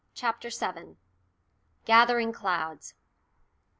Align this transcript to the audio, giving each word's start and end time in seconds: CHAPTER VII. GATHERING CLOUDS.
CHAPTER 0.15 0.49
VII. 0.49 0.95
GATHERING 1.85 2.31
CLOUDS. 2.33 2.95